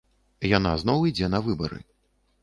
Яна 0.57 0.71
зноў 0.83 1.03
ідзе 1.09 1.27
на 1.33 1.41
выбары. 1.49 1.79